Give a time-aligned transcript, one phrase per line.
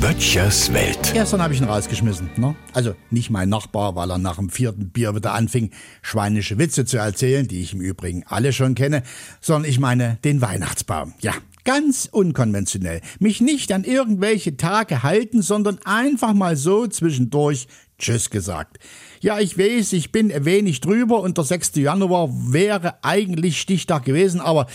[0.00, 1.12] Böttchers Welt.
[1.12, 2.30] Gestern habe ich ihn rausgeschmissen.
[2.36, 2.54] Ne?
[2.72, 5.70] Also nicht mein Nachbar, weil er nach dem vierten Bier wieder anfing,
[6.02, 9.02] schweinische Witze zu erzählen, die ich im Übrigen alle schon kenne,
[9.40, 11.14] sondern ich meine den Weihnachtsbaum.
[11.20, 13.00] Ja, ganz unkonventionell.
[13.18, 17.66] Mich nicht an irgendwelche Tage halten, sondern einfach mal so zwischendurch
[18.00, 18.78] Tschüss gesagt.
[19.20, 21.72] Ja, ich weiß, ich bin ein wenig drüber und der 6.
[21.76, 24.66] Januar wäre eigentlich Stichtag gewesen, aber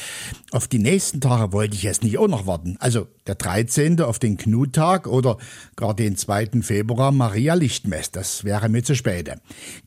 [0.52, 2.78] auf die nächsten Tage wollte ich jetzt nicht auch noch warten.
[2.80, 4.00] Also der 13.
[4.02, 5.38] auf den Knuttag oder
[5.76, 6.62] gar den 2.
[6.62, 9.32] Februar Maria Lichtmess, das wäre mir zu spät.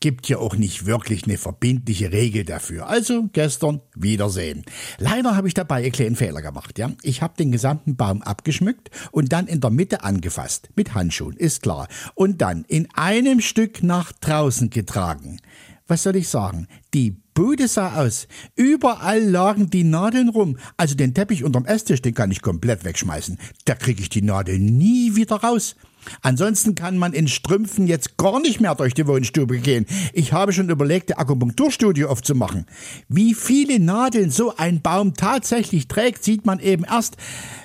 [0.01, 2.89] Gibt ja auch nicht wirklich eine verbindliche Regel dafür.
[2.89, 4.65] Also gestern Wiedersehen.
[4.99, 6.91] Leider habe ich dabei einen kleinen Fehler gemacht, ja.
[7.03, 10.71] Ich habe den gesamten Baum abgeschmückt und dann in der Mitte angefasst.
[10.77, 11.89] Mit Handschuhen, ist klar.
[12.15, 15.41] Und dann in einem Stück nach draußen getragen.
[15.89, 16.69] Was soll ich sagen?
[16.93, 18.29] Die Bude sah aus.
[18.57, 20.59] Überall lagen die Nadeln rum.
[20.77, 23.39] Also den Teppich unterm Esstisch, den kann ich komplett wegschmeißen.
[23.65, 25.77] Da kriege ich die Nadel nie wieder raus.
[26.23, 29.87] Ansonsten kann man in Strümpfen jetzt gar nicht mehr durch die Wohnstube gehen.
[30.13, 32.67] Ich habe schon überlegt, eine Akupunkturstudie aufzumachen.
[33.09, 37.17] Wie viele Nadeln so ein Baum tatsächlich trägt, sieht man eben erst,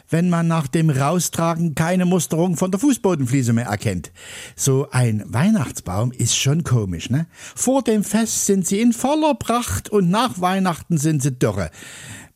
[0.10, 4.12] wenn man nach dem Raustragen keine Musterung von der Fußbodenfliese mehr erkennt.
[4.56, 7.26] So ein Weihnachtsbaum ist schon komisch, ne?
[7.56, 11.72] Vor dem Fest sind sie in voller Pracht und nach Weihnachten sind sie dürre.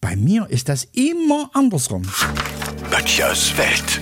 [0.01, 2.03] Bei mir ist das immer andersrum.
[2.89, 4.01] Böttchers Welt.